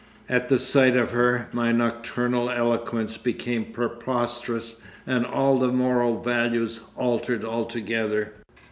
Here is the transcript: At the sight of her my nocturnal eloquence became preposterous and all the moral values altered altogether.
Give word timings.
At 0.27 0.49
the 0.49 0.57
sight 0.57 0.95
of 0.95 1.11
her 1.11 1.47
my 1.51 1.71
nocturnal 1.71 2.49
eloquence 2.49 3.17
became 3.17 3.65
preposterous 3.65 4.81
and 5.05 5.27
all 5.27 5.59
the 5.59 5.67
moral 5.71 6.23
values 6.23 6.79
altered 6.95 7.45
altogether. 7.45 8.33